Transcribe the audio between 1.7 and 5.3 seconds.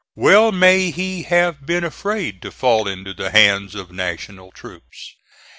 afraid to fall into the hands of National troops.